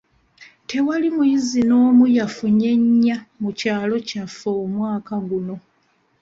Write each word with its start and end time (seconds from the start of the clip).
Tewali 0.69 1.07
muyizi 1.15 1.59
n'omu 1.69 2.05
yafunye 2.17 2.69
nnya 2.81 3.17
mu 3.41 3.49
kyalo 3.59 3.95
kyaffe 4.07 4.49
omwaka 4.63 5.15
guno. 5.29 5.55